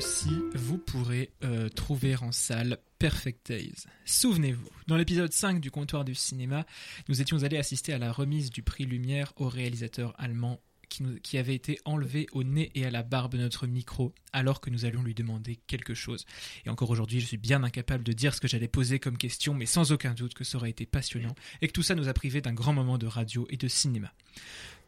[0.00, 3.84] aussi, vous pourrez euh, trouver en salle Perfect Days.
[4.06, 6.64] Souvenez-vous, dans l'épisode 5 du comptoir du cinéma,
[7.10, 10.58] nous étions allés assister à la remise du prix Lumière au réalisateur allemand
[10.88, 14.70] qui, avait été enlevé au nez et à la barbe de notre micro alors que
[14.70, 16.24] nous allions lui demander quelque chose.
[16.64, 19.52] Et encore aujourd'hui, je suis bien incapable de dire ce que j'allais poser comme question,
[19.52, 22.14] mais sans aucun doute que ça aurait été passionnant et que tout ça nous a
[22.14, 24.14] privés d'un grand moment de radio et de cinéma.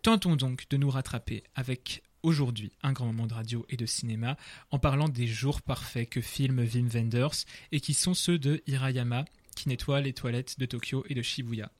[0.01, 4.37] Tentons donc de nous rattraper avec aujourd'hui un grand moment de radio et de cinéma
[4.71, 9.25] en parlant des jours parfaits que filment Wim Wenders et qui sont ceux de Hirayama
[9.57, 11.71] qui nettoie les toilettes de Tokyo et de Shibuya.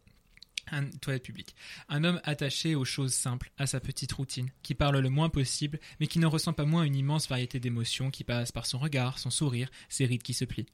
[0.71, 1.55] Un toilette publique.
[1.89, 5.81] Un homme attaché aux choses simples, à sa petite routine, qui parle le moins possible,
[6.01, 9.19] mais qui n'en ressent pas moins une immense variété d'émotions qui passent par son regard,
[9.19, 10.67] son sourire, ses rides qui se plient.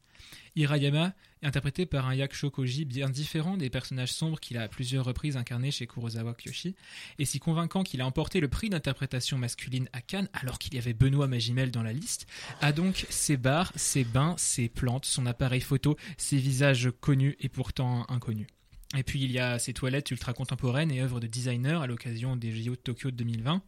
[0.56, 5.04] Hirayama interprété par un Yakusho Koji bien différent des personnages sombres qu'il a à plusieurs
[5.04, 6.74] reprises incarnés chez Kurosawa Kyoshi,
[7.20, 10.78] et si convaincant qu'il a emporté le prix d'interprétation masculine à Cannes alors qu'il y
[10.78, 12.26] avait Benoît Magimel dans la liste,
[12.60, 17.48] a donc ses bars, ses bains, ses plantes, son appareil photo, ses visages connus et
[17.48, 18.48] pourtant inconnus.
[18.96, 22.36] Et puis il y a ses toilettes ultra contemporaines et œuvres de designer à l'occasion
[22.36, 23.62] des JO de Tokyo de 2020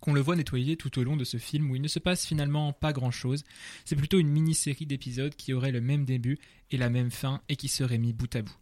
[0.00, 2.26] qu'on le voit nettoyer tout au long de ce film où il ne se passe
[2.26, 3.44] finalement pas grand chose.
[3.84, 6.38] C'est plutôt une mini-série d'épisodes qui aurait le même début
[6.70, 8.56] et la même fin et qui serait mis bout à bout.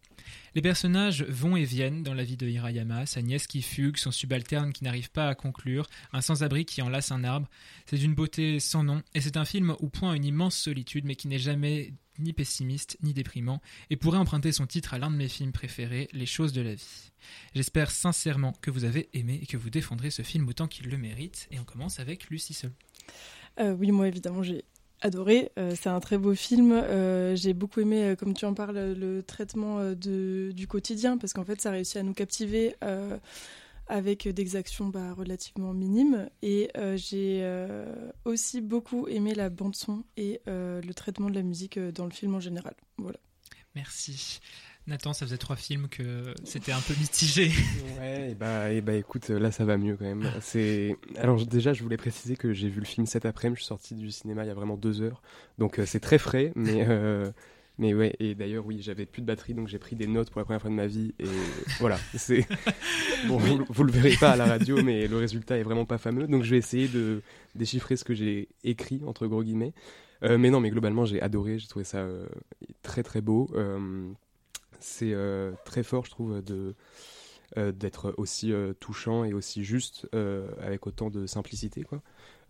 [0.54, 4.10] Les personnages vont et viennent dans la vie de Hirayama, sa nièce qui fugue, son
[4.10, 7.48] subalterne qui n'arrive pas à conclure, un sans-abri qui enlace un arbre.
[7.86, 11.14] C'est d'une beauté sans nom et c'est un film où point une immense solitude mais
[11.14, 15.16] qui n'est jamais ni pessimiste ni déprimant et pourrait emprunter son titre à l'un de
[15.16, 17.12] mes films préférés, Les choses de la vie.
[17.54, 20.98] J'espère sincèrement que vous avez aimé et que vous défendrez ce film autant qu'il le
[20.98, 22.72] mérite et on commence avec Lucie Seul.
[23.60, 24.64] Oui, moi évidemment j'ai
[25.00, 25.50] adoré.
[25.58, 26.72] Euh, c'est un très beau film.
[26.72, 31.44] Euh, j'ai beaucoup aimé, euh, comme tu en parles, le traitement du quotidien parce qu'en
[31.44, 32.74] fait ça réussit à nous captiver
[33.88, 36.28] avec des actions bah, relativement minimes.
[36.42, 41.34] Et euh, j'ai euh, aussi beaucoup aimé la bande son et euh, le traitement de
[41.34, 42.74] la musique euh, dans le film en général.
[42.98, 43.18] Voilà.
[43.74, 44.40] Merci.
[44.88, 47.50] Nathan, ça faisait trois films que c'était un peu mitigé.
[48.00, 50.30] Ouais, et bah, et bah écoute, là ça va mieux quand même.
[50.40, 53.68] C'est alors déjà je voulais préciser que j'ai vu le film cet après-midi, je suis
[53.68, 55.20] sorti du cinéma il y a vraiment deux heures,
[55.58, 57.30] donc euh, c'est très frais, mais euh,
[57.78, 58.14] mais ouais.
[58.20, 60.60] Et d'ailleurs oui, j'avais plus de batterie, donc j'ai pris des notes pour la première
[60.60, 61.24] fois de ma vie et
[61.80, 61.98] voilà.
[62.14, 62.46] C'est
[63.28, 65.98] bon, vous, vous le verrez pas à la radio, mais le résultat est vraiment pas
[65.98, 67.22] fameux, donc je vais essayer de
[67.54, 69.72] déchiffrer ce que j'ai écrit entre gros guillemets.
[70.22, 72.26] Euh, mais non, mais globalement j'ai adoré, j'ai trouvé ça euh,
[72.82, 73.48] très très beau.
[73.54, 74.08] Euh,
[74.80, 75.14] c'est
[75.64, 76.74] très fort, je trouve, de
[77.56, 80.06] d'être aussi touchant et aussi juste
[80.60, 82.00] avec autant de simplicité quoi.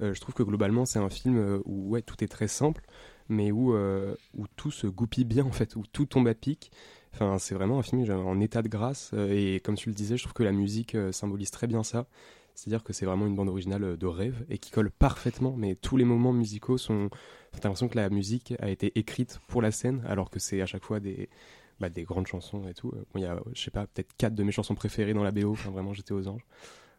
[0.01, 2.83] Je trouve que globalement c'est un film où ouais tout est très simple
[3.29, 6.71] mais où euh, où tout se goupille bien en fait où tout tombe à pic.
[7.15, 10.17] Enfin c'est vraiment un film en état de grâce euh, et comme tu le disais
[10.17, 12.07] je trouve que la musique euh, symbolise très bien ça.
[12.55, 15.97] C'est-à-dire que c'est vraiment une bande originale de rêve et qui colle parfaitement mais tous
[15.97, 17.09] les moments musicaux sont
[17.53, 20.67] t'as l'impression que la musique a été écrite pour la scène alors que c'est à
[20.67, 21.29] chaque fois des
[21.81, 22.93] bah, des grandes chansons et tout.
[23.15, 25.53] Il y a, je sais pas, peut-être quatre de mes chansons préférées dans la BO.
[25.53, 26.45] Enfin, vraiment, j'étais aux anges.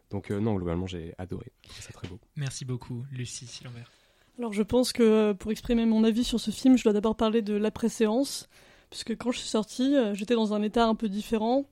[0.08, 1.52] Donc, non, globalement, j'ai adoré.
[1.68, 2.18] C'est très beau.
[2.34, 3.92] Merci beaucoup, Lucie Lambert.
[4.40, 7.14] Alors je pense que euh, pour exprimer mon avis sur ce film, je dois d'abord
[7.14, 8.48] parler de l'après-séance,
[8.88, 11.66] puisque quand je suis sortie, euh, j'étais dans un état un peu différent,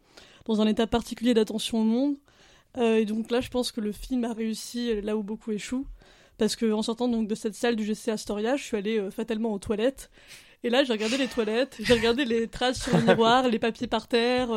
[0.44, 2.16] dans un état particulier d'attention au monde.
[2.76, 5.86] Euh, et donc là, je pense que le film a réussi là où beaucoup échouent,
[6.36, 9.54] parce que en sortant donc de cette salle du GC Astoria, je suis allée fatalement
[9.54, 10.10] aux toilettes.
[10.62, 13.86] Et là, j'ai regardé les toilettes, j'ai regardé les traces sur le miroir, les papiers
[13.86, 14.50] par terre,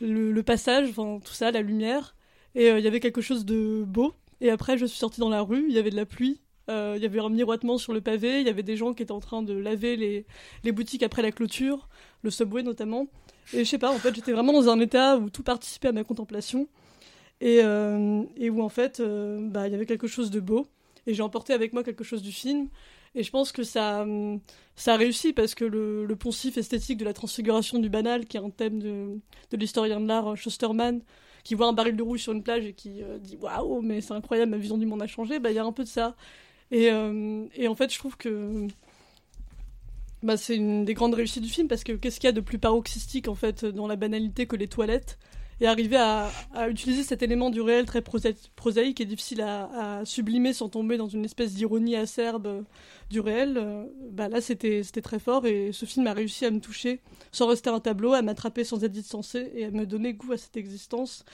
[0.00, 2.16] le, le passage, enfin tout ça, la lumière.
[2.56, 4.12] Et il y avait quelque chose de beau.
[4.40, 7.02] Et après, je suis sortie dans la rue, il y avait de la pluie, il
[7.02, 9.20] y avait un miroitement sur le pavé, il y avait des gens qui étaient en
[9.20, 10.26] train de laver les,
[10.64, 11.88] les boutiques après la clôture,
[12.22, 13.06] le subway notamment.
[13.54, 15.92] Et je sais pas, en fait, j'étais vraiment dans un état où tout participait à
[15.92, 16.68] ma contemplation.
[17.40, 20.66] Et, euh, et où en fait, euh, bah, il y avait quelque chose de beau.
[21.06, 22.68] Et j'ai emporté avec moi quelque chose du film.
[23.14, 24.40] Et je pense que ça, hum,
[24.76, 28.36] ça a réussi parce que le, le poncif esthétique de la transfiguration du banal, qui
[28.36, 29.18] est un thème de,
[29.50, 31.00] de l'historien de l'art Schusterman,
[31.42, 34.02] qui voit un baril de rouge sur une plage et qui euh, dit waouh, mais
[34.02, 35.88] c'est incroyable, ma vision du monde a changé, bah, il y a un peu de
[35.88, 36.14] ça.
[36.70, 38.68] Et, euh, et en fait, je trouve que
[40.22, 42.40] bah, c'est une des grandes réussites du film parce que qu'est-ce qu'il y a de
[42.40, 45.18] plus paroxystique en fait dans la banalité que les toilettes
[45.60, 46.30] et arriver à,
[46.68, 51.08] utiliser cet élément du réel très prosa- prosaïque et difficile à, sublimer sans tomber dans
[51.08, 52.64] une espèce d'ironie acerbe
[53.10, 56.50] du réel, euh, bah là c'était c'était très fort et ce film a réussi à
[56.50, 57.00] me toucher
[57.32, 60.36] sans rester un tableau, à m'attraper sans être distancé et à me donner goût à
[60.36, 61.24] cette existence.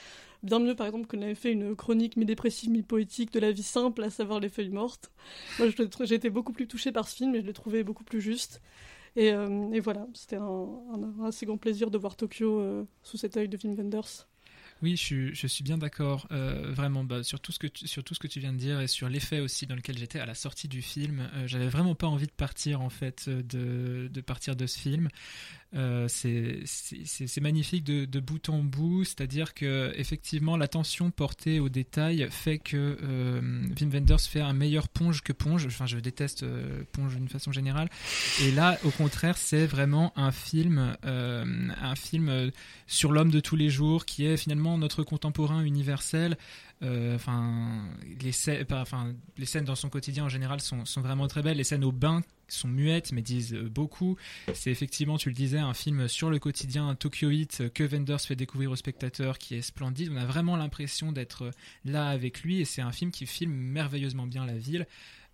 [0.44, 4.02] Bien mieux par exemple que n'avait fait une chronique mi-dépressive, mi-poétique de la vie simple,
[4.04, 5.10] à savoir les feuilles mortes.
[5.58, 5.68] Moi
[6.04, 8.60] j'ai été beaucoup plus touchée par ce film et je l'ai trouvé beaucoup plus juste.
[9.16, 13.36] Et, euh, voilà, c'était un, un- assez grand plaisir de voir Tokyo euh, sous cet
[13.36, 14.26] œil de Wim Wenders.
[14.82, 18.58] Oui, je, suis- bien d'accord, euh, vraiment, bah, sur, tout ce que tu, viens de
[18.58, 21.28] dire et sur l'effet aussi dans lequel j'étais à la sortie du film.
[21.34, 25.08] Euh, J'avais vraiment pas envie de partir, en fait, de partir de ce film.
[25.74, 32.58] Euh, c'est magnifique de, bout en bout, c'est-à-dire que effectivement l'attention portée aux détails fait
[32.58, 33.40] que euh,
[33.80, 35.66] Wim Wenders fait un meilleur Ponge que Ponge.
[35.66, 37.88] Enfin, je déteste euh, Ponge d'une façon générale.
[38.42, 41.44] Et là, au contraire, c'est vraiment un film, euh,
[41.82, 42.50] un film
[42.86, 46.36] sur l'homme de tous les jours, qui est finalement notre contemporain universel.
[47.14, 47.88] Enfin,
[48.20, 48.32] les,
[48.72, 51.56] enfin, les scènes dans son quotidien en général sont, sont vraiment très belles.
[51.56, 54.16] Les scènes au bain sont muettes, mais disent euh, beaucoup.
[54.52, 58.70] C'est effectivement, tu le disais, un film sur le quotidien tokyoïte que Wenders fait découvrir
[58.70, 60.10] aux spectateurs, qui est splendide.
[60.12, 61.50] On a vraiment l'impression d'être
[61.84, 64.86] là avec lui, et c'est un film qui filme merveilleusement bien la ville.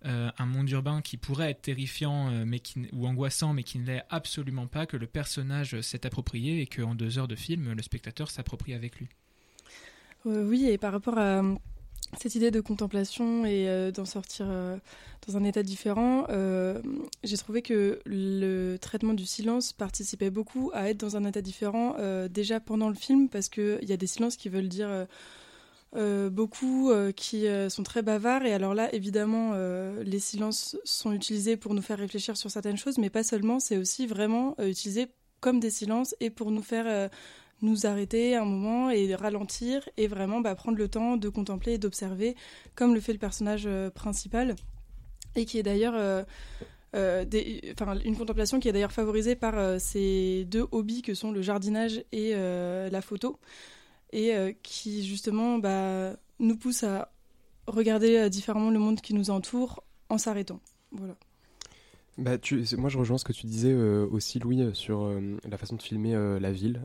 [0.03, 3.77] Euh, un monde urbain qui pourrait être terrifiant euh, mais qui, ou angoissant, mais qui
[3.77, 7.73] ne l'est absolument pas, que le personnage s'est approprié et qu'en deux heures de film,
[7.73, 9.09] le spectateur s'approprie avec lui.
[10.25, 11.55] Euh, oui, et par rapport à euh,
[12.19, 14.77] cette idée de contemplation et euh, d'en sortir euh,
[15.27, 16.81] dans un état différent, euh,
[17.23, 21.95] j'ai trouvé que le traitement du silence participait beaucoup à être dans un état différent
[22.29, 25.05] déjà pendant le film, parce qu'il y a des silences qui veulent dire
[26.31, 29.53] beaucoup, qui sont très bavards, et alors là, évidemment,
[30.01, 33.77] les silences sont utilisés pour nous faire réfléchir sur certaines choses, mais pas seulement, c'est
[33.77, 35.07] aussi vraiment utilisé
[35.39, 37.11] comme des silences et pour nous faire...
[37.61, 41.77] nous arrêter un moment et ralentir et vraiment bah, prendre le temps de contempler et
[41.77, 42.35] d'observer
[42.75, 44.55] comme le fait le personnage euh, principal
[45.35, 46.23] et qui est d'ailleurs euh,
[46.95, 47.25] euh,
[48.03, 52.33] une contemplation qui est d'ailleurs favorisée par ces deux hobbies que sont le jardinage et
[52.33, 53.39] la photo
[54.11, 57.13] et qui justement bah, nous pousse à
[57.65, 60.59] regarder différemment le monde qui nous entoure en s'arrêtant.
[60.91, 61.15] Voilà.
[62.21, 65.37] Bah, tu, moi, je rejoins ce que tu disais euh, aussi, Louis, euh, sur euh,
[65.49, 66.81] la façon de filmer la ville.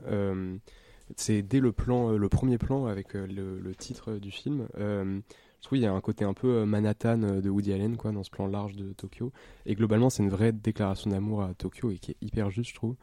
[1.14, 4.66] C'est dès le plan, le premier plan avec le, le titre du film.
[4.76, 5.20] je
[5.62, 8.30] trouve qu'il y a un côté un peu Manhattan de Woody Allen, quoi, dans ce
[8.30, 9.30] plan large de Tokyo.
[9.66, 12.74] Et globalement, c'est une vraie déclaration d'amour à Tokyo et qui est hyper juste, je
[12.74, 12.96] trouve.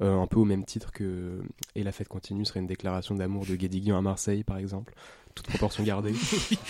[0.00, 1.40] Euh, un peu au même titre que
[1.76, 4.92] Et la fête continue serait une déclaration d'amour de Guédiguian à Marseille, par exemple.
[5.34, 6.14] Toute proportion gardée.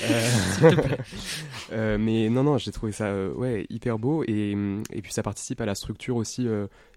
[0.03, 0.71] Euh,
[1.73, 4.25] euh, mais non, non, j'ai trouvé ça euh, ouais, hyper beau.
[4.25, 4.55] Et,
[4.93, 6.47] et puis ça participe à la structure aussi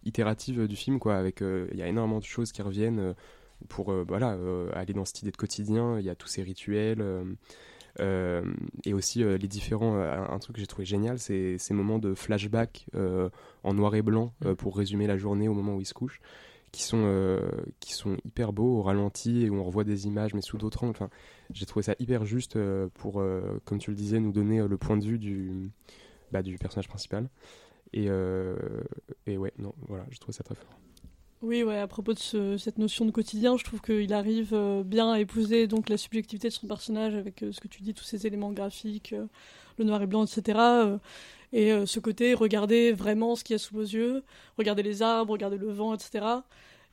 [0.03, 0.99] itérative du film.
[0.99, 1.15] quoi.
[1.15, 3.13] Avec Il y a énormément de choses qui reviennent
[3.69, 4.37] pour voilà,
[4.73, 5.99] aller dans cette idée de quotidien.
[5.99, 7.03] Il y a tous ces rituels.
[7.99, 8.43] Euh,
[8.85, 9.95] et aussi euh, les différents.
[9.97, 12.87] euh, un truc que j'ai trouvé génial, c'est ces moments de flashback
[13.63, 16.19] en noir et blanc euh, pour résumer la journée au moment où il se couche,
[16.71, 17.39] qui sont, euh,
[17.79, 20.83] qui sont hyper beaux au ralenti et où on revoit des images mais sous d'autres
[20.83, 20.91] angles.
[20.91, 21.09] Enfin,
[21.53, 24.77] j'ai trouvé ça hyper juste euh, pour, euh, comme tu le disais, nous donner le
[24.77, 25.71] point de vue du,
[26.31, 27.29] bah, du personnage principal.
[27.93, 28.09] Et,
[29.27, 30.69] et ouais, non, voilà, je trouve ça très fort.
[31.43, 34.83] Oui, ouais, à propos de ce- cette notion de quotidien, je trouve qu'il arrive euh,
[34.83, 37.93] bien à épouser donc la subjectivité de son personnage avec euh, ce que tu dis,
[37.93, 39.27] tous ces éléments graphiques, euh,
[39.77, 40.99] le noir et blanc, etc.
[41.53, 44.23] et ce côté, regarder vraiment ce qu'il y a sous vos yeux,
[44.57, 46.45] regarder les arbres, regarder le vent, etc.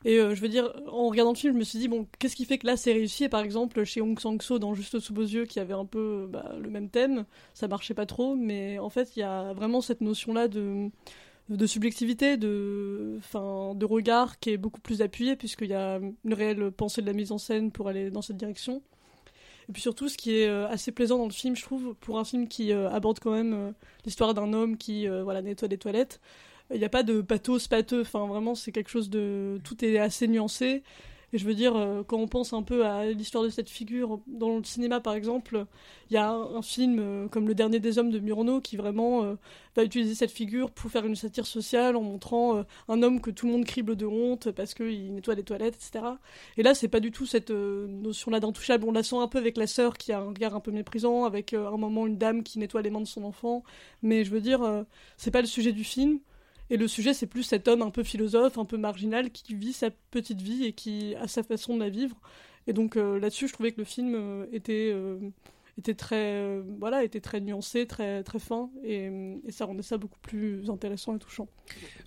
[0.04, 2.44] Et je veux dire, en regardant le film, je me suis dit, bon, qu'est-ce qui
[2.44, 3.24] fait que là c'est réussi?
[3.24, 6.28] Et par exemple, chez Hong Sang-so, dans Juste sous vos yeux, qui avait un peu
[6.30, 7.24] bah, le même thème,
[7.54, 10.90] ça marchait pas trop, mais en fait, il y a vraiment cette notion-là de
[11.48, 13.18] de subjectivité, de,
[13.74, 17.12] de regard qui est beaucoup plus appuyé puisqu'il y a une réelle pensée de la
[17.12, 18.82] mise en scène pour aller dans cette direction.
[19.68, 22.18] Et puis surtout, ce qui est euh, assez plaisant dans le film, je trouve, pour
[22.18, 23.72] un film qui euh, aborde quand même euh,
[24.04, 26.20] l'histoire d'un homme qui voilà, nettoie des toilettes,
[26.72, 29.60] il n'y a pas de pathos pâteux, enfin vraiment c'est quelque chose de...
[29.64, 30.82] Tout est assez nuancé.
[31.34, 34.20] Et je veux dire, euh, quand on pense un peu à l'histoire de cette figure,
[34.28, 35.66] dans le cinéma par exemple,
[36.08, 39.24] il y a un, film euh, comme Le Dernier des Hommes de Murnau qui vraiment
[39.24, 39.34] euh,
[39.74, 43.46] va utiliser cette figure pour faire une satire sociale en montrant un homme que tout
[43.46, 46.04] le monde crible de honte parce qu'il nettoie des toilettes, etc.
[46.56, 48.84] Et là, c'est pas du tout cette notion-là d'intouchable.
[48.86, 51.24] On la sent un peu avec la sœur qui a un regard un peu méprisant,
[51.24, 53.64] avec un moment une dame qui nettoie les mains de son enfant.
[54.02, 54.84] Mais je veux dire,
[55.16, 56.20] c'est pas le sujet du film.
[56.70, 59.72] Et le sujet, c'est plus cet homme un peu philosophe, un peu marginal, qui vit
[59.72, 62.16] sa petite vie et qui a sa façon de la vivre.
[62.66, 65.18] Et donc euh, là-dessus, je trouvais que le film euh, était, euh,
[65.78, 69.10] était très, euh, voilà, était très nuancé, très, très fin, et,
[69.46, 71.48] et ça rendait ça beaucoup plus intéressant et touchant.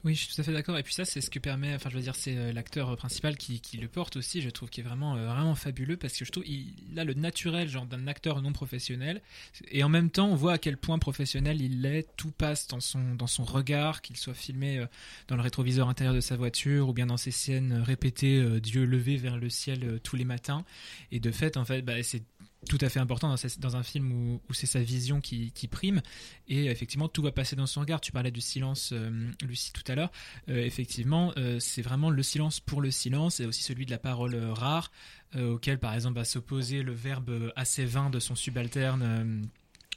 [0.04, 0.78] Oui, je suis tout à fait d'accord.
[0.78, 3.38] Et puis ça, c'est ce que permet, enfin, je veux dire, c'est euh, l'acteur principal
[3.38, 4.42] qui, qui le porte aussi.
[4.42, 7.14] Je trouve qui est vraiment, euh, vraiment fabuleux parce que je trouve il a le
[7.14, 9.22] naturel, genre d'un acteur non professionnel.
[9.70, 12.08] Et en même temps, on voit à quel point professionnel il l'est.
[12.16, 14.86] Tout passe dans son, dans son regard, qu'il soit filmé euh,
[15.28, 18.86] dans le rétroviseur intérieur de sa voiture ou bien dans ses scènes répétées, euh, Dieu
[18.86, 20.64] levé vers le ciel euh, tous les matins.
[21.12, 22.24] Et de fait, en fait, bah, c'est
[22.68, 26.02] tout à fait important dans, un film où, c'est sa vision qui, prime.
[26.48, 28.02] Et effectivement tout va passer dans son regard.
[28.02, 30.12] Tu parlais du silence euh, Lucie tout à l'heure.
[30.50, 33.98] Euh, effectivement euh, c'est vraiment le silence pour le silence et aussi celui de la
[33.98, 34.92] parole rare
[35.38, 39.46] auquel par exemple va s'opposer le verbe assez vain de son subalterne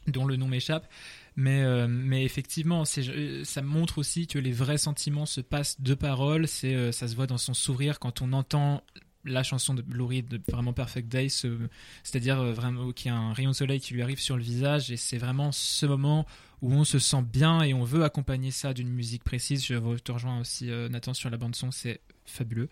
[0.08, 0.90] dont le nom m'échappe.
[1.36, 6.48] Mais, effectivement, ça montre aussi que les vrais sentiments se passent de paroles.
[6.48, 8.82] C'est, ça se voit dans son sourire quand on entend
[9.24, 13.32] la chanson de Lou Reed, vraiment Perfect Day, c'est-à-dire euh, vraiment qu'il y a un
[13.32, 16.26] rayon de soleil qui lui arrive sur le visage et c'est vraiment ce moment
[16.62, 19.64] où on se sent bien et on veut accompagner ça d'une musique précise.
[19.64, 22.68] Je te rejoins aussi euh, Nathan sur la bande son, c'est fabuleux.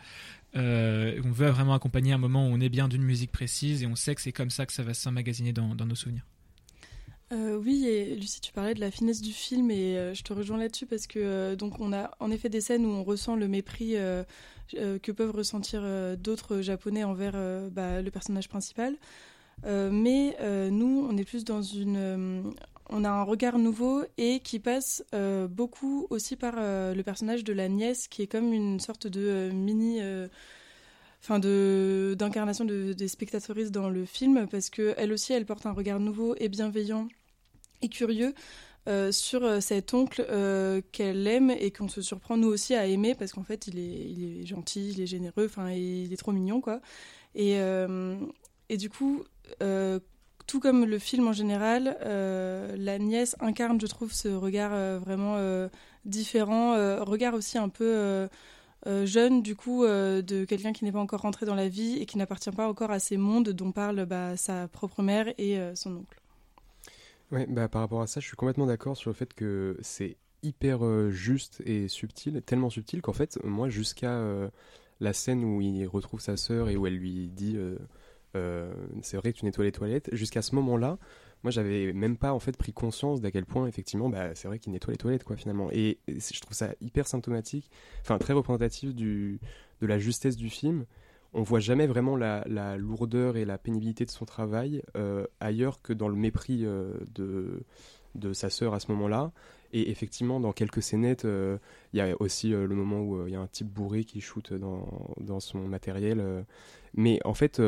[0.57, 3.87] Euh, on veut vraiment accompagner un moment où on est bien d'une musique précise et
[3.87, 6.25] on sait que c'est comme ça que ça va s'emmagasiner dans nos souvenirs.
[7.31, 10.87] Oui, et Lucie, tu parlais de la finesse du film et je te rejoins là-dessus
[10.87, 13.97] parce que donc on a en effet des scènes où on ressent le mépris
[14.75, 18.97] euh, que peuvent ressentir euh, d'autres Japonais envers euh, bah, le personnage principal.
[19.65, 20.37] mais
[20.71, 22.55] nous, on est plus dans une
[22.91, 25.05] on a un regard nouveau et qui passe
[25.51, 30.01] beaucoup aussi par le personnage de la nièce qui est comme une sorte de mini
[31.21, 35.67] enfin de d'incarnation de, des spectatrices dans le film parce que elle aussi elle porte
[35.67, 37.09] un regard nouveau et bienveillant
[37.83, 38.35] et curieux
[38.89, 42.87] euh, sur euh, cet oncle euh, qu'elle aime et qu'on se surprend nous aussi à
[42.87, 46.17] aimer parce qu'en fait il est, il est gentil, il est généreux, enfin il est
[46.17, 46.81] trop mignon quoi.
[47.35, 47.59] Et,
[48.69, 49.23] et du coup,
[50.47, 55.37] tout comme le film en général, la nièce incarne, je trouve, ce regard vraiment
[56.05, 56.73] différent,
[57.05, 58.29] regard aussi un peu
[59.05, 62.19] jeune du coup de quelqu'un qui n'est pas encore rentré dans la vie et qui
[62.19, 66.19] n'appartient pas encore à ces mondes dont parle bah, sa propre mère et son oncle.
[67.31, 70.17] Ouais, bah, par rapport à ça, je suis complètement d'accord sur le fait que c'est
[70.43, 74.49] hyper euh, juste et subtil, tellement subtil qu'en fait, moi, jusqu'à euh,
[75.01, 77.57] la scène où il retrouve sa sœur et où elle lui dit
[78.37, 80.99] euh, c'est vrai que tu nettoies les toilettes, jusqu'à ce moment-là,
[81.45, 84.59] moi, j'avais même pas en fait pris conscience d'à quel point, effectivement, bah, c'est vrai
[84.59, 85.69] qu'il nettoie les toilettes, quoi, finalement.
[85.71, 87.71] Et, et je trouve ça hyper symptomatique,
[88.01, 89.39] enfin, très représentatif du,
[89.81, 90.87] de la justesse du film
[91.39, 95.93] on voit jamais vraiment la, lourdeur et la pénibilité de son travail euh, ailleurs que
[95.93, 97.63] dans le mépris euh, de,
[98.17, 99.31] de sa sœur à ce moment-là.
[99.73, 101.59] Et effectivement, dans quelques scénettes, euh,
[101.93, 104.53] il y a aussi le moment où il y a un type bourré qui shoot
[104.53, 106.45] dans, dans son matériel.
[106.95, 107.63] mais en fait,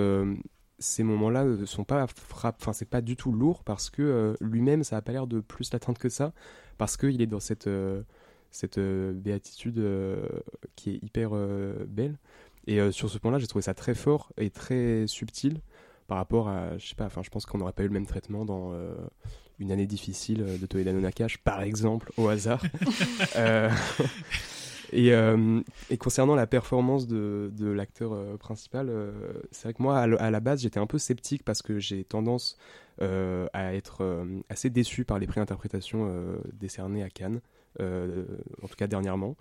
[0.81, 4.83] ces moments-là ne sont pas frappe, enfin c'est pas du tout lourd parce que lui-même,
[4.83, 6.33] ça a pas l'air de plus l'atteindre que ça,
[6.77, 7.69] parce qu'il est dans cette
[8.51, 9.81] cette béatitude
[10.75, 11.31] qui est hyper
[11.87, 12.17] belle.
[12.67, 15.61] Et euh, sur ce point-là, j'ai trouvé ça très fort et très subtil
[16.07, 18.07] par rapport à, je sais pas, enfin, je pense qu'on n'aurait pas eu le même
[18.07, 18.95] traitement dans euh,
[19.59, 22.63] une année difficile de Toledano Nakash, par exemple, au hasard.
[23.37, 23.71] Euh,
[24.93, 28.91] et, et, concernant la performance de, de l'acteur principal,
[29.53, 32.59] c'est vrai que moi, à, la base, j'étais un peu sceptique parce que j'ai tendance
[33.01, 36.13] à être assez déçu par les préinterprétations
[36.55, 37.41] décernées à Cannes.
[37.79, 38.25] Euh,
[38.63, 39.37] en tout cas dernièrement.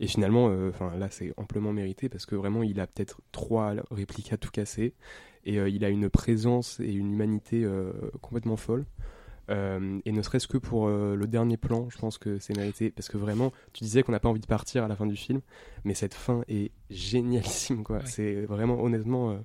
[0.00, 3.74] Et finalement, euh, enfin là, c'est amplement mérité parce que vraiment, il a peut-être trois
[3.92, 4.94] répliques à tout casser
[5.44, 7.66] et euh, il a une présence et une humanité
[8.20, 8.84] complètement folle.
[9.48, 13.16] et ne serait-ce que pour le dernier plan, je pense que c'est mérité parce que
[13.16, 15.40] vraiment, tu disais qu'on n'a pas envie de partir à la fin du film,
[15.84, 18.00] mais cette fin est génialissime quoi.
[18.04, 19.38] C'est vraiment honnêtement.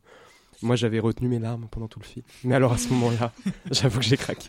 [0.61, 2.25] Moi, j'avais retenu mes larmes pendant tout le film.
[2.45, 3.33] Mais alors, à ce moment-là,
[3.71, 4.47] j'avoue que j'ai craqué.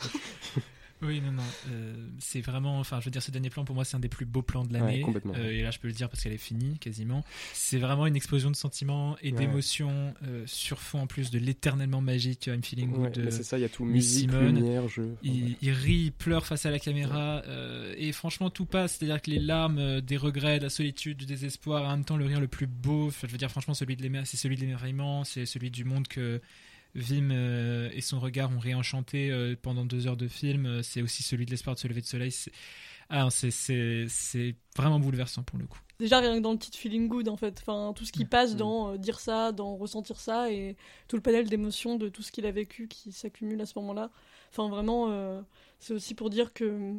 [1.06, 1.42] Oui, non, non.
[1.70, 4.08] Euh, c'est vraiment, enfin, je veux dire, ce dernier plan pour moi, c'est un des
[4.08, 5.04] plus beaux plans de l'année.
[5.36, 7.24] Euh, et là, je peux le dire parce qu'elle est finie quasiment.
[7.52, 12.00] C'est vraiment une explosion de sentiments et d'émotions euh, sur fond en plus de l'éternellement
[12.00, 13.30] magique I'm Feeling Good.
[13.30, 15.16] c'est ça, il y a tout musique, lumière, jeu.
[15.22, 17.42] Il, il, rit, il pleure face à la caméra
[17.96, 18.96] et franchement, tout passe.
[18.96, 22.26] C'est-à-dire que les larmes, des regrets, de la solitude, du désespoir, en même temps, le
[22.26, 23.10] rire le plus beau.
[23.10, 26.08] je veux dire, franchement, celui de l'émerveillement, c'est celui de l'émerveillement, c'est celui du monde
[26.08, 26.40] que
[26.94, 30.66] Vim euh, et son regard ont réenchanté euh, pendant deux heures de film.
[30.66, 32.30] Euh, c'est aussi celui de l'espoir de se lever de soleil.
[32.30, 32.52] C'est
[33.10, 33.28] ah,
[34.76, 35.80] vraiment bouleversant pour le coup.
[35.98, 37.58] Déjà, rien que dans le titre Feeling Good, en fait.
[37.60, 40.76] Enfin, tout ce qui passe dans dire ça, dans ressentir ça, et
[41.08, 44.10] tout le panel d'émotions de tout ce qu'il a vécu qui s'accumule à ce moment-là.
[44.50, 45.44] Enfin, vraiment,
[45.78, 46.94] c'est aussi pour dire que.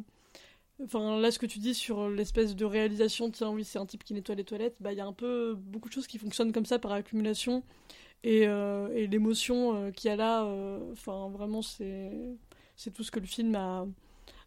[0.82, 4.04] Enfin, là, ce que tu dis sur l'espèce de réalisation, tiens, oui, c'est un type
[4.04, 6.52] qui nettoie les toilettes, bah, il y a un peu beaucoup de choses qui fonctionnent
[6.52, 7.62] comme ça par accumulation.
[8.24, 12.10] Euh, et, l'émotion euh, qu'il y a là, euh, enfin vraiment c'est
[12.74, 13.86] c'est tout ce que le film a,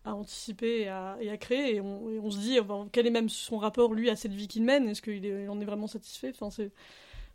[0.06, 1.76] a anticipé et a, et a, créé.
[1.76, 2.58] Et on, se dit
[2.92, 4.88] quel est même son rapport lui à cette vie qu'il mène?
[4.90, 6.32] Est-ce qu'il en est vraiment satisfait?
[6.34, 6.72] Enfin c'est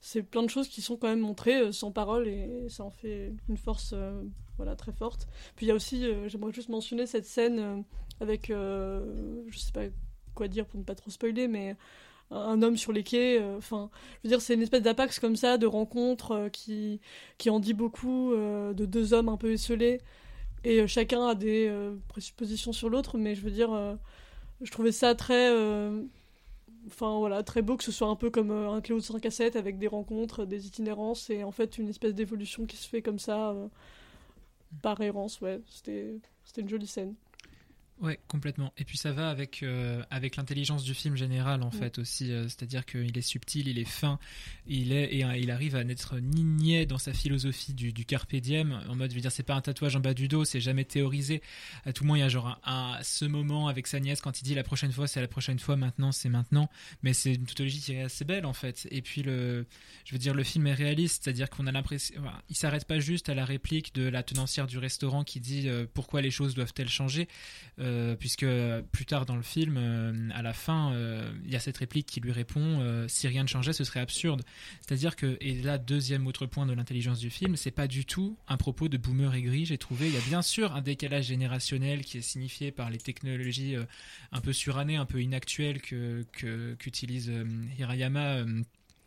[0.00, 3.32] c'est plein de choses qui sont quand même montrées sans parole et ça en fait
[3.48, 3.94] une force
[4.56, 5.26] voilà très forte.
[5.56, 7.84] Puis il y a aussi j'aimerais juste mentionner cette scène
[8.20, 9.86] avec je sais pas
[10.34, 11.76] quoi dire pour ne pas trop spoiler mais
[12.30, 13.42] un homme sur les quais.
[13.56, 13.90] Enfin,
[14.22, 17.00] je veux dire, c'est une espèce d'apax comme ça, de rencontres qui,
[17.38, 20.00] qui en dit beaucoup, de deux hommes un peu esselés.
[20.64, 21.72] Et chacun a des
[22.08, 23.96] présuppositions sur l'autre, mais je veux dire,
[24.62, 25.50] je trouvais ça très
[26.98, 29.56] voilà, très beau que ce soit un peu comme un Cléo de 5 à 7
[29.56, 33.18] avec des rencontres, des itinérances et en fait une espèce d'évolution qui se fait comme
[33.18, 33.54] ça
[34.82, 35.60] par errance, ouais.
[35.66, 36.20] C'était
[36.58, 37.14] une jolie scène.
[38.00, 38.72] Ouais, complètement.
[38.76, 41.72] Et puis ça va avec euh, avec l'intelligence du film général en mm.
[41.72, 44.18] fait aussi, euh, c'est-à-dire qu'il est subtil, il est fin,
[44.66, 48.04] il est et euh, il arrive à n'être ni niais dans sa philosophie du, du
[48.04, 48.80] carpe diem.
[48.88, 50.84] En mode, je veux dire, c'est pas un tatouage en bas du dos, c'est jamais
[50.84, 51.40] théorisé.
[51.84, 54.44] À tout moment, il y a genre un, ce moment avec sa nièce quand il
[54.44, 56.68] dit la prochaine fois, c'est la prochaine fois, maintenant, c'est maintenant.
[57.04, 58.88] Mais c'est une tautologie qui est assez belle en fait.
[58.90, 59.66] Et puis le,
[60.04, 62.20] je veux dire, le film est réaliste, c'est-à-dire qu'on a l'impression,
[62.50, 66.22] il s'arrête pas juste à la réplique de la tenancière du restaurant qui dit pourquoi
[66.22, 67.28] les choses doivent-elles changer.
[67.84, 68.46] Euh, puisque
[68.92, 72.06] plus tard dans le film, euh, à la fin, euh, il y a cette réplique
[72.06, 72.54] qui lui répond
[73.08, 74.42] si rien ne changeait, ce serait absurde.
[74.80, 78.36] C'est-à-dire que, et là, deuxième autre point de l'intelligence du film, c'est pas du tout
[78.48, 80.08] un propos de boomer aigri, j'ai trouvé.
[80.08, 83.76] Il y a bien sûr un décalage générationnel qui est signifié par les technologies
[84.32, 86.24] un peu surannées, un peu inactuelles que
[86.78, 87.32] qu'utilise
[87.78, 88.44] Hirayama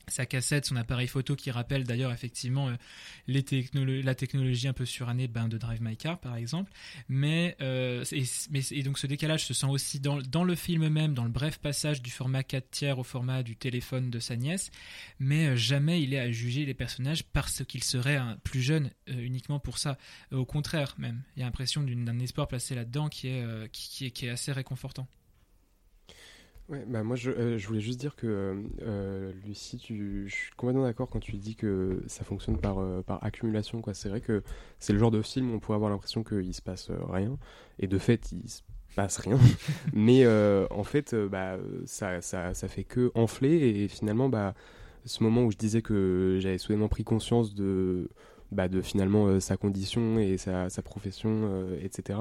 [0.08, 5.28] sa cassette, son appareil photo qui rappelle d'ailleurs effectivement euh, la technologie un peu surannée
[5.28, 6.72] ben, de Drive My Car par exemple.
[7.10, 11.30] Mais, euh, et, donc ce décalage se sent aussi dans, le film même, dans le
[11.30, 14.72] bref passage du format 4 tiers au format du téléphone de sa nièce.
[15.20, 19.60] Mais euh, jamais il est à juger les personnages parce qu'ils seraient plus jeunes uniquement
[19.60, 19.98] pour ça.
[20.32, 23.28] au contraire même, il y a l'impression d'un espoir placé là-dedans qui
[23.72, 25.08] qui, qui est assez réconfortant.
[26.70, 30.36] Ouais, bah moi je, euh, je, voulais juste dire que euh, euh, Lucie, tu, je
[30.36, 33.82] suis complètement d'accord quand tu dis que ça fonctionne par, par accumulation.
[33.94, 34.44] C'est vrai que
[34.78, 37.38] c'est le genre de film où on pourrait avoir l'impression qu'il se passe rien,
[37.80, 38.64] et de fait il se
[38.98, 39.40] passe rien.
[39.94, 44.54] Mais en fait, bah, ça, ça, ça fait que enfler, et finalement, bah,
[45.06, 48.10] ce moment où je disais que j'avais soudainement pris conscience de,
[48.52, 52.20] bah, de finalement sa condition et sa, sa profession, etc.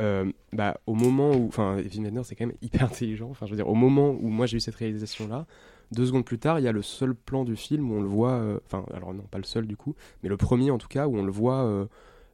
[0.00, 1.46] Euh, bah, au moment où.
[1.46, 3.28] Enfin, Wim c'est quand même hyper intelligent.
[3.30, 5.46] Enfin, je veux dire, au moment où moi j'ai eu cette réalisation-là,
[5.92, 8.08] deux secondes plus tard, il y a le seul plan du film où on le
[8.08, 8.32] voit.
[8.32, 11.06] Euh, enfin, alors non, pas le seul du coup, mais le premier en tout cas,
[11.06, 11.86] où on le voit euh,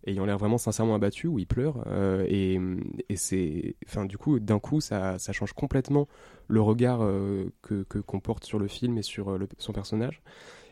[0.07, 1.85] ayant l'air vraiment sincèrement abattu, où il pleure.
[2.29, 2.61] et,
[3.09, 3.75] et c'est.
[3.87, 6.07] Enfin, du coup, d'un coup, ça, ça, change complètement
[6.49, 7.01] le regard
[7.63, 10.23] que qu'on porte sur le film et sur son personnage.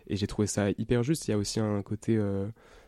[0.06, 1.26] Et j'ai trouvé ça hyper juste.
[1.26, 2.20] Il y a aussi un côté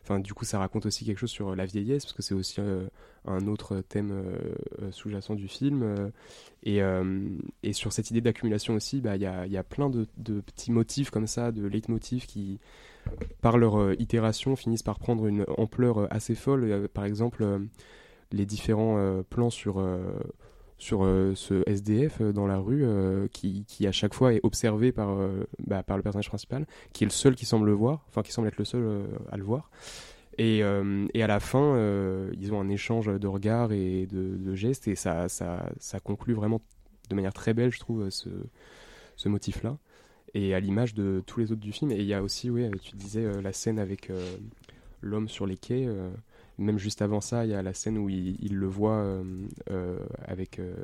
[0.07, 2.61] Enfin, du coup, ça raconte aussi quelque chose sur la vieillesse, parce que c'est aussi
[2.61, 2.87] euh,
[3.25, 6.11] un autre thème euh, euh, sous-jacent du film.
[6.63, 6.81] Et,
[7.73, 10.71] sur cette idée d'accumulation aussi, bah, il y, a, y, a, plein de, de, petits
[10.71, 12.57] motifs comme ça, de leitmotifs qui,
[13.41, 16.87] par leur itération, finissent par prendre une ampleur assez folle.
[16.87, 17.45] par exemple,
[18.31, 19.85] les différents plans sur
[20.77, 24.39] sur euh, ce SDF euh, dans la rue euh, qui, qui, à chaque fois est
[24.43, 25.17] observé par,
[25.65, 28.31] bah, par le personnage principal, qui est le seul qui semble le voir, enfin qui
[28.31, 29.69] semble être le seul à le voir.
[30.37, 31.75] Et, et, à la fin,
[32.39, 36.35] ils ont un échange de regards et de, de, gestes, et ça, ça, ça, conclut
[36.35, 36.61] vraiment
[37.09, 38.29] de manière très belle, je trouve, ce,
[39.15, 39.77] ce motif-là.
[40.35, 41.91] Et à l'image de tous les autres du film.
[41.91, 44.11] Et il y a aussi, oui, tu disais, la scène avec
[45.01, 45.87] l'homme sur les quais
[46.57, 49.23] même juste avant ça, il y a la scène où il, le voit euh,
[49.69, 50.75] euh, avec euh,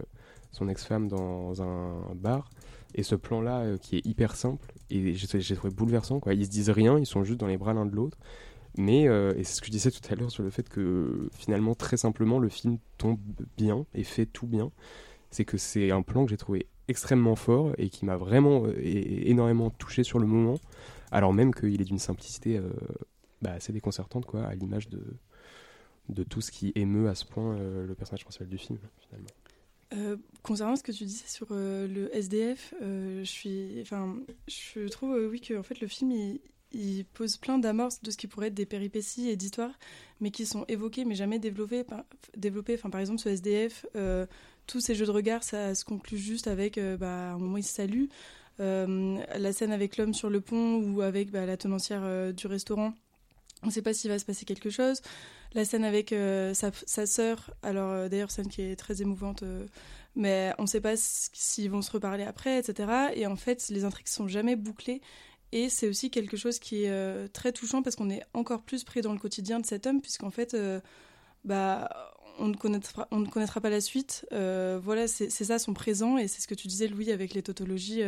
[0.51, 2.49] son ex-femme dans un bar.
[2.95, 6.19] Et ce plan-là, qui est hyper simple, et j'ai trouvé bouleversant.
[6.19, 6.35] Quoi.
[6.35, 8.19] Ils se disent rien, ils sont juste dans les bras l'un de l'autre.
[8.77, 11.73] Mais, et c'est ce que je disais tout à l'heure sur le fait que finalement,
[11.73, 13.17] très simplement, le film tombe
[13.57, 14.69] bien et fait tout bien.
[15.31, 19.71] C'est que c'est un plan que j'ai trouvé extrêmement fort et qui m'a vraiment énormément
[19.71, 20.59] touché sur le moment,
[21.11, 22.61] alors même qu'il est d'une simplicité
[23.41, 25.01] bah, assez déconcertante, à l'image de,
[26.09, 29.29] de tout ce qui émeut à ce point euh, le personnage principal du film, finalement.
[29.93, 35.15] Euh, concernant ce que tu disais sur euh, le SDF, je suis, enfin, je trouve
[35.29, 36.39] oui que en fait le film
[36.71, 39.77] il, pose plein d'amorces de ce qui pourrait être des péripéties et d'histoires,
[40.19, 41.83] mais qui sont évoquées mais jamais développées.
[41.83, 42.03] Par,
[42.35, 42.73] développées.
[42.73, 43.85] Enfin, par exemple, ce SDF,
[44.65, 47.73] tous ces jeux de regard, ça se conclut juste avec bah, un moment il se
[47.73, 48.05] salue.
[48.57, 52.95] la scène avec l'homme sur le pont ou avec bah, la tenancière du restaurant,
[53.63, 55.01] on ne sait pas s'il va se passer quelque chose.
[55.53, 59.65] La scène avec euh, sa, sœur, alors euh, d'ailleurs scène qui est très émouvante, euh,
[60.15, 63.11] mais on ne sait pas s'ils vont se reparler après, etc.
[63.15, 65.01] Et en fait, les intrigues sont jamais bouclées.
[65.51, 69.01] Et c'est aussi quelque chose qui est très touchant parce qu'on est encore plus pris
[69.01, 70.57] dans le quotidien de cet homme, puisqu'en fait,
[71.45, 74.25] bah, on ne connaîtra, on ne connaîtra pas la suite.
[74.31, 78.01] voilà, c'est ça son présent, et c'est ce que tu disais, Louis, avec les tautologies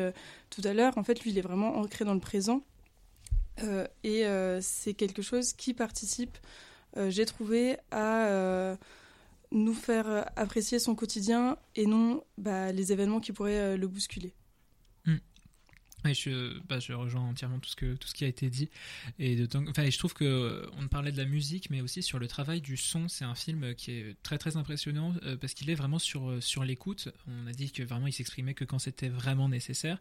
[0.50, 0.98] tout à l'heure.
[0.98, 2.64] En fait, lui, il est vraiment ancré dans le présent.
[4.04, 4.26] Et
[4.62, 6.38] c'est quelque chose qui participe
[6.98, 8.76] euh, j'ai trouvé à euh,
[9.52, 14.34] nous faire apprécier son quotidien et non bah, les événements qui pourraient euh, le bousculer.
[15.06, 15.18] Hmm.
[16.70, 18.70] Bah, je rejoins entièrement tout ce, qui a été dit.
[19.18, 22.20] Et, de, enfin, je trouve que euh, on parlait de la musique, mais aussi sur
[22.20, 23.08] le travail du son.
[23.08, 26.40] C'est un film qui est très très impressionnant euh, parce qu'il est vraiment sur, euh,
[26.64, 27.10] l'écoute.
[27.28, 30.00] On a dit que vraiment il s'exprimait que quand c'était vraiment nécessaire.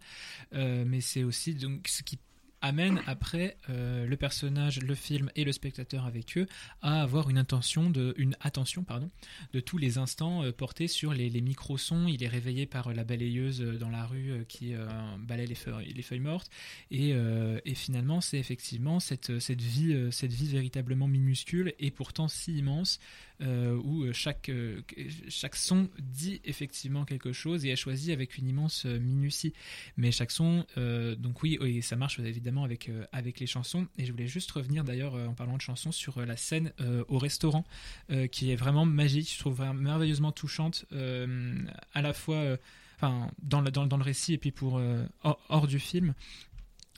[0.52, 2.18] Euh, mais c'est aussi donc, ce qui
[2.64, 6.46] amène après euh, le personnage, le film et le spectateur avec eux
[6.80, 7.44] à avoir une
[7.90, 9.10] de, une attention pardon,
[9.52, 12.06] de tous les instants euh, portés sur les, les micro-sons.
[12.08, 14.86] Il est réveillé par la balayeuse euh, dans la rue euh, qui euh,
[15.18, 16.50] balaye les feuilles, les feuilles mortes
[16.90, 21.90] et, euh, et finalement c'est effectivement cette, cette vie, euh, cette vie véritablement minuscule et
[21.90, 22.98] pourtant si immense
[23.44, 24.80] euh, où chaque, euh,
[25.28, 29.52] chaque son dit effectivement quelque chose et est choisi avec une immense euh, minutie.
[29.96, 33.86] Mais chaque son, euh, donc oui, ça marche évidemment avec, euh, avec les chansons.
[33.98, 36.72] Et je voulais juste revenir d'ailleurs euh, en parlant de chansons sur euh, la scène
[36.80, 37.64] euh, au restaurant
[38.10, 41.58] euh, qui est vraiment magique, je trouve vraiment merveilleusement touchante, euh,
[41.92, 42.56] à la fois euh,
[42.96, 46.14] enfin, dans, le, dans, dans le récit et puis pour euh, hors du film.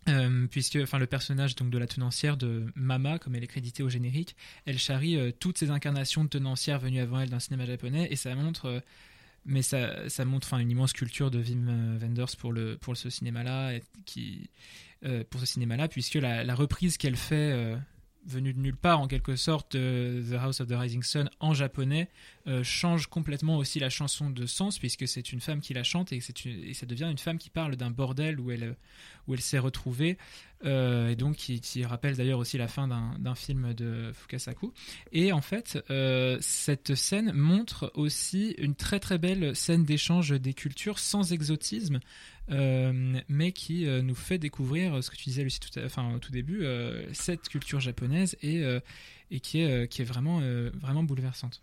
[0.09, 3.83] Euh, puisque enfin le personnage donc de la tenancière de Mama comme elle est créditée
[3.83, 7.67] au générique elle charrie euh, toutes ces incarnations de tenancières venues avant elle d'un cinéma
[7.67, 8.81] japonais et ça montre euh,
[9.47, 13.43] mais ça, ça montre une immense culture de Wim Wenders pour le pour ce cinéma
[13.43, 13.73] là
[14.05, 14.49] qui
[15.31, 17.77] pour ce cinéma là puisque la reprise qu'elle fait
[18.27, 21.29] euh, venue de nulle part en quelque sorte de The House of the Rising Sun
[21.41, 22.09] en japonais
[22.47, 26.13] euh, change complètement aussi la chanson de sens puisque c'est une femme qui la chante
[26.13, 28.77] et, une- et ça devient une femme qui parle d'un bordel où elle
[29.27, 30.19] où elle s'est retrouvée
[30.65, 34.73] euh, et donc qui, rappelle d'ailleurs aussi la fin d'un film de Fukasaku
[35.13, 40.55] et en fait euh, cette scène montre aussi une très très belle scène d'échange des
[40.55, 42.01] cultures sans exotisme
[42.51, 46.19] euh, mais qui nous fait découvrir ce que tu disais Lucie tout à, enfin, au
[46.19, 46.65] tout début
[47.13, 48.63] cette culture japonaise et,
[49.31, 50.41] et qui est, qui est vraiment,
[50.73, 51.63] vraiment bouleversante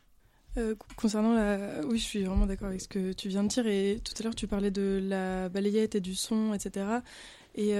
[0.95, 1.81] concernant la...
[1.87, 3.65] Oui, je suis vraiment d'accord avec ce que tu viens de dire.
[3.65, 6.85] Et tout à l'heure, tu parlais de la balayette et du son, etc.
[7.55, 7.73] Et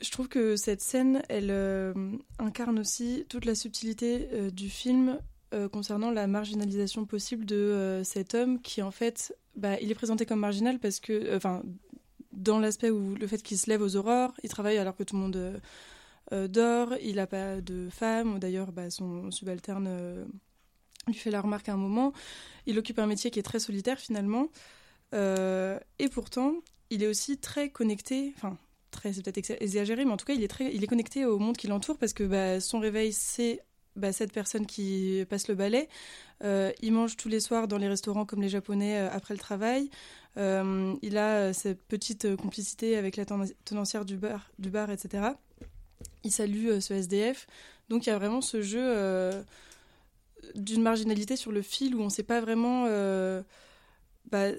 [0.00, 1.92] je trouve que cette scène, elle euh,
[2.38, 5.18] incarne aussi toute la subtilité euh, du film
[5.52, 10.26] euh, concernant la marginalisation possible de cet homme qui, en fait, bah, il est présenté
[10.26, 11.36] comme marginal parce que...
[11.36, 11.62] Enfin,
[12.32, 15.16] dans l'aspect où le fait qu'il se lève aux aurores, il travaille alors que tout
[15.16, 15.60] le monde
[16.48, 20.24] dort, il n'a pas de femme, d'ailleurs bah, son subalterne
[21.08, 22.12] lui fait la remarque à un moment,
[22.66, 24.46] il occupe un métier qui est très solitaire finalement,
[25.12, 26.54] et pourtant
[26.90, 28.56] il est aussi très connecté, enfin
[29.02, 31.38] c'est peut-être exa- exagéré, mais en tout cas il est, très, il est connecté au
[31.38, 33.60] monde qui l'entoure parce que bah, son réveil c'est
[33.96, 35.88] bah, cette personne qui passe le balai.
[36.42, 39.40] Euh, il mange tous les soirs dans les restaurants comme les Japonais euh, après le
[39.40, 39.90] travail.
[40.36, 45.34] Euh, il a cette petite complicité avec la ten- tenancière du bar, du bar etc.
[46.24, 47.46] Il salue ce SDF.
[47.88, 49.42] Donc il y a vraiment ce jeu
[50.54, 52.86] d'une marginalité sur le fil où on ne sait pas vraiment
[54.30, 54.50] bah,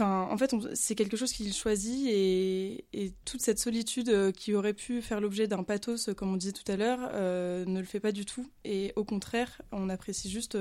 [0.00, 5.02] en fait, c'est quelque chose qu'il choisit et, toute cette solitude euh, qui aurait pu
[5.02, 8.00] faire l'objet d'un pathos, euh, comme on disait tout à l'heure, euh, ne le fait
[8.00, 8.48] pas du tout.
[8.64, 10.56] Et au contraire, on apprécie juste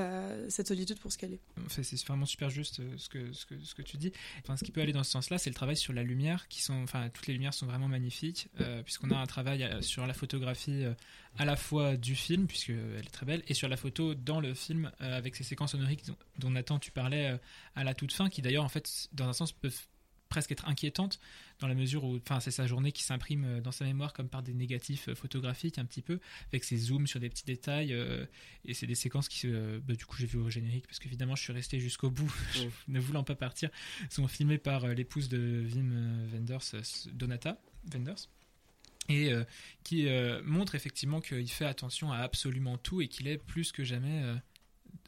[0.00, 1.40] bah, cette solitude pour ce qu'elle est.
[1.68, 4.12] C'est vraiment super juste euh, ce que, ce que, ce que tu dis.
[4.42, 6.62] Enfin, ce qui peut aller dans ce sens-là, c'est le travail sur la lumière, qui
[6.62, 10.06] sont, enfin, toutes les lumières sont vraiment magnifiques, euh, puisqu'on a un travail euh, sur
[10.06, 10.84] la photographie
[11.38, 14.54] à la fois du film, puisqu'elle est très belle, et sur la photo dans le
[14.54, 17.38] film, avec ces séquences sonoriques dont, dont Nathan, tu parlais
[17.76, 19.86] à la toute fin, qui d'ailleurs, en fait, dans un sens, peuvent
[20.30, 21.20] presque être inquiétantes
[21.58, 24.28] dans la mesure où enfin c'est sa journée qui s'imprime euh, dans sa mémoire comme
[24.28, 27.92] par des négatifs euh, photographiques un petit peu avec ses zooms sur des petits détails
[27.92, 28.24] euh,
[28.64, 31.34] et c'est des séquences qui euh, bah, du coup j'ai vu au générique parce qu'évidemment
[31.34, 32.32] je suis resté jusqu'au bout
[32.88, 33.68] ne voulant pas partir
[34.08, 36.80] sont filmés par l'épouse de Wim Wenders
[37.12, 37.60] Donata
[37.92, 38.28] Wenders
[39.08, 39.44] et euh,
[39.82, 40.06] qui
[40.44, 44.22] montre effectivement qu'il fait attention à absolument tout et qu'il est plus que jamais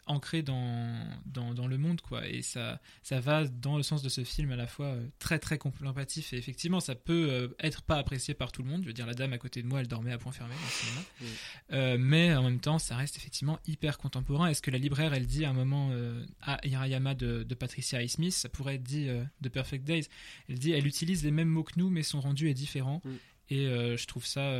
[0.07, 2.27] ancré dans, dans, dans le monde quoi.
[2.27, 5.39] Et ça ça va dans le sens de ce film à la fois euh, très
[5.39, 6.33] très contemplatif.
[6.33, 8.83] Et effectivement ça peut euh, être pas apprécié par tout le monde.
[8.83, 10.61] Je veux dire la dame à côté de moi elle dormait à point fermé dans
[10.61, 11.01] le cinéma.
[11.21, 11.27] Oui.
[11.73, 14.49] Euh, mais en même temps ça reste effectivement hyper contemporain.
[14.49, 17.99] Est-ce que la libraire elle dit à un moment euh, à Hirayama de, de Patricia
[17.99, 20.09] Highsmith ça pourrait être dit euh, de Perfect Days.
[20.49, 23.03] Elle dit elle utilise les mêmes mots que nous mais son rendu est différent.
[23.05, 23.11] Mm.
[23.51, 24.53] et je trouve ça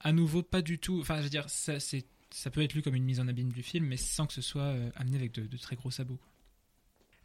[0.00, 2.06] à nouveau pas du tout enfin je veux dire ça c'est
[2.36, 4.42] ça peut être lu comme une mise en abîme du film, mais sans que ce
[4.42, 6.20] soit euh, amené avec de, très gros sabots.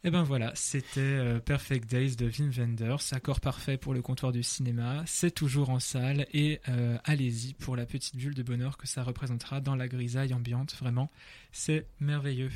[0.04, 4.32] Et ben voilà, c'était euh, Perfect Days de Wim Wenders, accord parfait pour le comptoir
[4.32, 6.26] du cinéma, c'est toujours en salle.
[6.32, 10.32] Et euh, allez-y pour la petite bulle de bonheur que ça représentera dans la grisaille
[10.32, 11.10] ambiante, vraiment,
[11.52, 12.50] c'est merveilleux.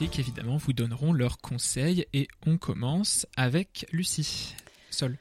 [0.00, 4.56] Critiques, évidemment, vous donneront leurs conseils et on commence avec Lucie.
[4.88, 5.18] Sol.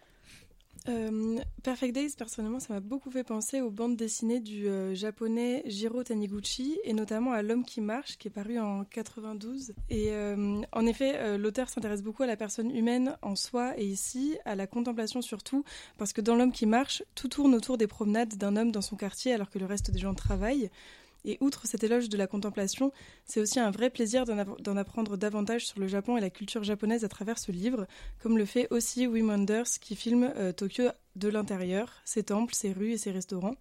[0.87, 5.63] Euh, Perfect Days, personnellement, ça m'a beaucoup fait penser aux bandes dessinées du euh, japonais
[5.65, 9.73] Jiro Taniguchi et notamment à L'homme qui marche, qui est paru en 92.
[9.89, 14.37] Et euh, en effet, l'auteur s'intéresse beaucoup à la personne humaine en soi et ici
[14.45, 15.65] à la contemplation surtout,
[15.97, 18.95] parce que dans L'homme qui marche, tout tourne autour des promenades d'un homme dans son
[18.95, 20.69] quartier alors que le reste des gens travaillent.
[21.25, 22.91] Et outre cet éloge de la contemplation,
[23.25, 27.03] c'est aussi un vrai plaisir d'en apprendre davantage sur le Japon et la culture japonaise
[27.03, 27.87] à travers ce livre,
[28.19, 32.71] comme le fait aussi Wim Wonders qui filme euh, Tokyo de l'intérieur, ses temples, ses
[32.71, 33.55] rues et ses restaurants.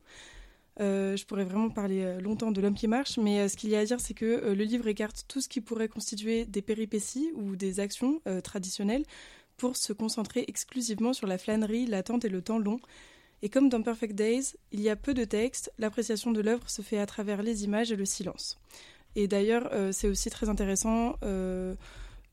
[0.80, 3.74] Euh, je pourrais vraiment parler euh, longtemps de l'homme qui marche, mais ce qu'il y
[3.74, 7.32] a à dire, c'est que le livre écarte tout ce qui pourrait constituer des péripéties
[7.34, 9.04] ou des actions traditionnelles
[9.56, 12.78] pour se concentrer exclusivement sur la flânerie, l'attente et le temps long,
[13.42, 16.82] et comme dans Perfect Days, il y a peu de texte, l'appréciation de l'œuvre se
[16.82, 18.58] fait à travers les images et le silence.
[19.14, 21.74] Et d'ailleurs, euh, c'est aussi très intéressant euh,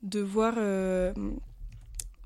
[0.01, 1.13] de voir euh,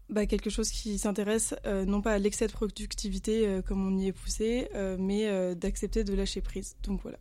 [0.10, 4.12] bah, quelque chose qui s'intéresse non pas à l'excès de productivité comme on y est
[4.12, 6.76] poussé, mais d'accepter de lâcher prise.
[6.84, 7.20] Donc voilà.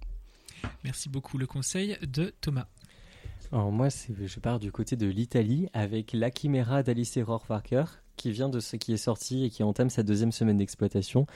[0.84, 1.38] Merci beaucoup.
[1.38, 2.66] Le conseil de Thomas.
[3.52, 7.84] Alors moi, je pars du côté de l'Italie avec La Chimera d'Alice Rohrwacher,
[8.18, 11.26] qui vient de ce qui est sorti et qui entame sa deuxième semaine d'exploitation.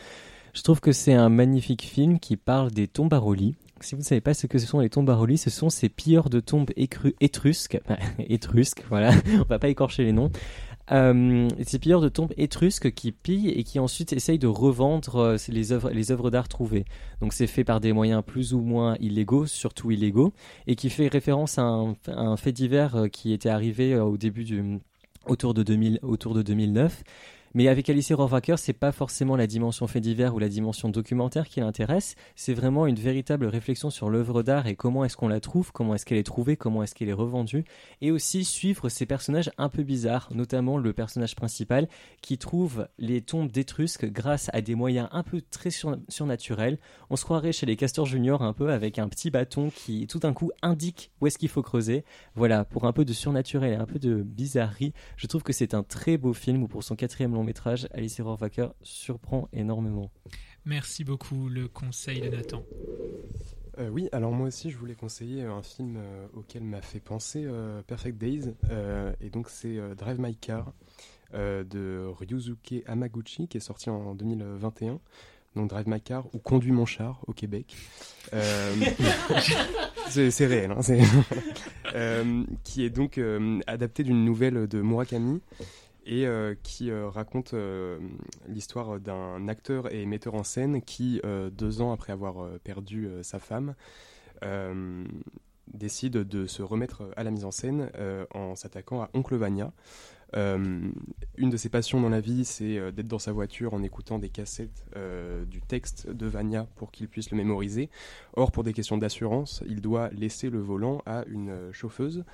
[0.53, 3.23] Je trouve que c'est un magnifique film qui parle des tombes à
[3.81, 5.89] Si vous ne savez pas ce que ce sont les tombes à ce sont ces
[5.89, 7.81] pilleurs de tombes étrusques,
[8.19, 10.31] étrusques, voilà, on va pas écorcher les noms,
[10.91, 15.37] euh, ces pilleurs de tombes étrusques qui pillent et qui ensuite essayent de revendre euh,
[15.49, 16.85] les œuvres, d'art trouvées.
[17.21, 20.35] Donc c'est fait par des moyens plus ou moins illégaux, surtout illégaux,
[20.67, 24.17] et qui fait référence à un, à un fait divers euh, qui était arrivé au
[24.17, 24.81] début du
[25.27, 27.03] autour de, 2000, autour de 2009
[27.55, 31.49] mais avec Alice Rohrwacher, c'est pas forcément la dimension fait divers ou la dimension documentaire
[31.49, 35.41] qui l'intéresse, c'est vraiment une véritable réflexion sur l'œuvre d'art et comment est-ce qu'on la
[35.41, 37.65] trouve, comment est-ce qu'elle est trouvée, comment est-ce qu'elle est revendue,
[38.01, 41.89] et aussi suivre ces personnages un peu bizarres, notamment le personnage principal
[42.21, 46.79] qui trouve les tombes d'Étrusques grâce à des moyens un peu très surnaturels.
[47.11, 50.19] On se croirait chez les Castors Juniors un peu avec un petit bâton qui tout
[50.19, 52.05] d'un coup indique où est-ce qu'il faut creuser.
[52.35, 55.75] Voilà, pour un peu de surnaturel et un peu de bizarrerie, je trouve que c'est
[55.75, 60.11] un très beau film ou pour son quatrième long métrage, Alice Rohrwacher surprend énormément.
[60.65, 62.65] Merci beaucoup, le conseil de Nathan.
[63.79, 67.45] Euh, oui, alors moi aussi je voulais conseiller un film euh, auquel m'a fait penser
[67.47, 68.55] euh, Perfect Days,
[69.21, 70.73] et donc c'est Drive My Car
[71.33, 75.01] de Ryuzuke Hamaguchi qui est sorti en 2021.
[75.57, 77.75] Donc Drive My Car ou Conduis mon char au Québec.
[80.09, 80.81] c'est réel, hein,
[82.65, 83.19] qui est donc
[83.67, 85.41] adapté d'une nouvelle de Murakami
[86.05, 87.99] et euh, qui euh, raconte euh,
[88.49, 91.21] l'histoire d'un acteur et metteur en scène qui,
[91.53, 93.75] deux ans après avoir perdu sa femme,
[95.73, 97.91] décide de se remettre à la mise en scène
[98.35, 99.73] en s'attaquant à Oncle Vania.
[100.35, 100.93] une
[101.39, 104.85] de ses passions dans la vie, c'est d'être dans sa voiture en écoutant des cassettes
[105.47, 107.89] du texte de Vania pour qu'il puisse le mémoriser.
[108.35, 112.25] Or, pour des questions d'assurance, il doit laisser le volant à une chauffeuse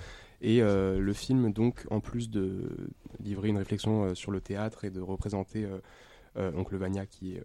[0.40, 2.70] et le film, donc, en plus de
[3.20, 5.66] livrer une réflexion euh, sur le théâtre et de représenter
[6.36, 7.42] euh, Oncle Vania, qui est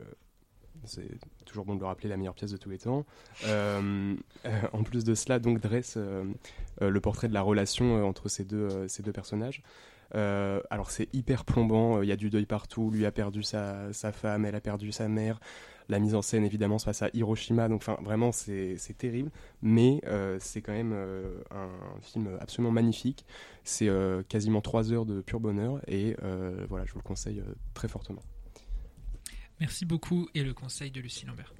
[0.86, 1.07] c'est
[1.45, 3.05] toujours bon de le rappeler, la meilleure pièce de tous les temps.
[3.45, 5.97] en plus de cela, donc dresse
[6.81, 9.62] le portrait de la relation entre ces deux, ces deux personnages.
[10.13, 14.12] alors c'est hyper plombant, il y a du deuil partout, lui a perdu sa, sa,
[14.12, 15.39] femme, elle a perdu sa mère,
[15.89, 17.67] la mise en scène, évidemment, se passe à Hiroshima.
[17.67, 19.32] Donc, vraiment, c'est terrible.
[19.62, 21.69] Mais euh, c'est quand même euh, un
[22.02, 23.26] film absolument magnifique.
[23.63, 25.82] C'est euh, quasiment trois heures de pur bonheur.
[25.88, 26.15] Et
[26.69, 27.43] voilà, je vous le conseille
[27.74, 28.22] très fortement.
[29.60, 30.28] Merci beaucoup.
[30.34, 31.54] Et le conseil de Lucie Lambert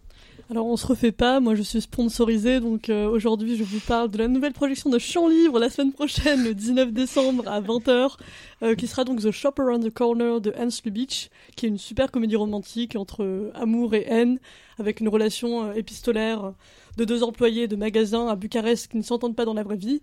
[0.50, 4.12] alors on se refait pas, moi je suis sponsorisée, donc euh, aujourd'hui je vous parle
[4.12, 8.18] de la nouvelle projection de Champ Livre la semaine prochaine, le 19 décembre à 20h,
[8.62, 11.78] euh, qui sera donc The Shop Around the Corner de Hans Lubitsch, qui est une
[11.78, 14.40] super comédie romantique entre euh, amour et haine,
[14.78, 16.54] avec une relation épistolaire
[16.98, 20.02] de deux employés de magasins à Bucarest qui ne s'entendent pas dans la vraie vie.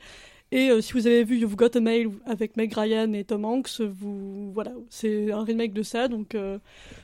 [0.53, 3.81] Et si vous avez vu You've Got a Mail avec Meg Ryan et Tom Hanks,
[3.81, 6.37] vous voilà, c'est un remake de ça, donc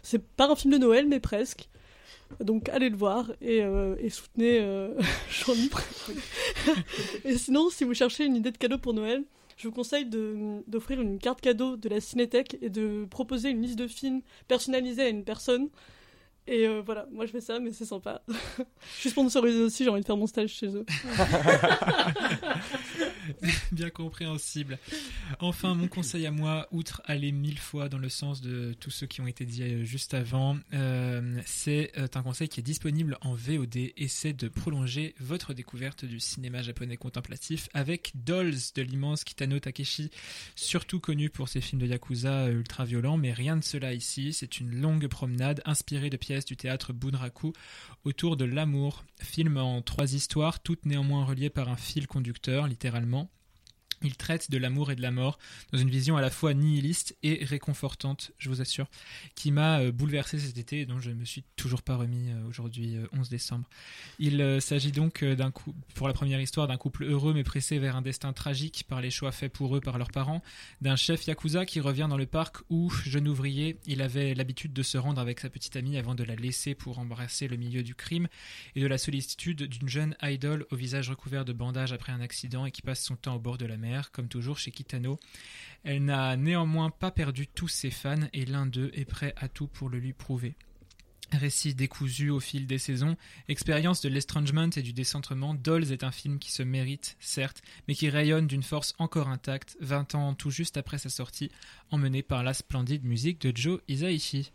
[0.03, 1.69] c'est pas un film de Noël mais presque.
[2.41, 4.95] Donc allez le voir et, euh, soutenez euh,
[5.31, 5.55] Jean
[7.25, 9.25] et sinon, si vous cherchez une idée de cadeau pour Noël,
[9.57, 10.07] je vous conseille
[10.67, 15.03] d'offrir une carte cadeau de la Cinétech et de proposer une liste de films personnalisée
[15.03, 15.69] à une personne.
[16.47, 18.23] Et euh, voilà, moi je fais ça, mais c'est sympa.
[18.29, 20.85] je suis sponsorisée aussi, j'ai envie de faire mon stage chez eux.
[23.73, 24.79] Bien compréhensible.
[25.41, 29.07] Enfin, mon conseil à moi, outre aller mille fois dans le sens de tous ceux
[29.07, 33.19] qui ont été dit euh, juste avant, euh, c'est euh, un conseil qui est disponible
[33.21, 38.83] en VOD et c'est de prolonger votre découverte du cinéma japonais contemplatif avec Dolls de
[38.83, 40.11] l'immense Kitano Takeshi,
[40.55, 44.33] surtout connu pour ses films de yakuza ultra violents, mais rien de cela ici.
[44.33, 47.53] C'est une longue promenade inspirée de pièces du théâtre Bunraku
[48.05, 53.16] autour de l'amour, film en trois histoires, toutes néanmoins reliées par un fil conducteur, littéralement.
[54.03, 55.39] Il traite de l'amour et de la mort
[55.73, 58.87] dans une vision à la fois nihiliste et réconfortante, je vous assure,
[59.35, 62.31] qui m'a euh, bouleversé cet été et dont je ne me suis toujours pas remis
[62.31, 63.69] euh, aujourd'hui, 11 euh, décembre.
[64.19, 65.51] Il s'agit donc d'un
[65.95, 69.11] pour la première histoire, d'un couple heureux mais pressé vers un destin tragique par les
[69.11, 70.43] choix faits pour eux par leurs parents,
[70.83, 74.83] d'un chef yakuza qui revient dans le parc où, jeune ouvrier, il avait l'habitude de
[74.83, 77.95] se rendre avec sa petite amie avant de la laisser pour embrasser le milieu du
[77.95, 78.29] crime,
[78.75, 82.67] et de la sollicitude d'une jeune idole au visage recouvert de bandages après un accident
[82.67, 85.19] et qui passe son temps au bord de la mer comme toujours chez Kitano.
[85.85, 89.67] Elle n'a néanmoins pas perdu tous ses fans et l'un d'eux est prêt à tout
[89.67, 90.55] pour le lui prouver.
[91.33, 93.17] Récit décousu au fil des saisons,
[93.49, 97.95] expérience de l'estrangement et du décentrement, Dolls est un film qui se mérite, certes, mais
[97.95, 101.51] qui rayonne d'une force encore intacte, 20 ans tout juste après sa sortie,
[101.91, 104.53] emmené par la splendide musique de Joe Isaichi.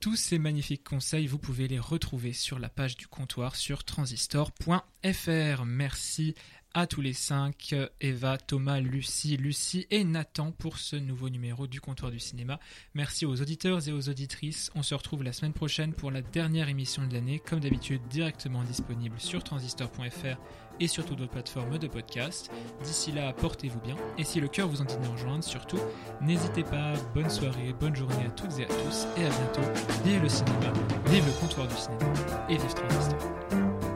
[0.00, 5.64] Tous ces magnifiques conseils, vous pouvez les retrouver sur la page du comptoir sur transistor.fr.
[5.66, 6.34] Merci
[6.74, 11.80] à tous les cinq, Eva, Thomas, Lucie, Lucie et Nathan pour ce nouveau numéro du
[11.80, 12.60] comptoir du cinéma.
[12.94, 14.70] Merci aux auditeurs et aux auditrices.
[14.74, 18.62] On se retrouve la semaine prochaine pour la dernière émission de l'année, comme d'habitude directement
[18.62, 20.36] disponible sur transistor.fr
[20.78, 22.50] et sur toutes d'autres plateformes de podcast.
[22.82, 23.96] D'ici là, portez-vous bien.
[24.16, 25.80] Et si le cœur vous en dit de rejoindre, surtout,
[26.20, 26.94] n'hésitez pas.
[27.14, 29.82] Bonne soirée, bonne journée à toutes et à tous et à bientôt.
[30.04, 30.72] Vive le cinéma,
[31.06, 32.12] vive le comptoir du cinéma
[32.48, 33.89] et vive Transistor.